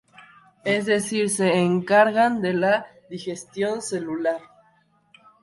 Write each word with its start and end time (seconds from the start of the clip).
Es 0.65 0.87
decir, 0.87 1.29
se 1.29 1.57
encargan 1.61 2.41
de 2.41 2.55
la 2.55 2.87
digestión 3.07 3.83
celular. 3.83 4.41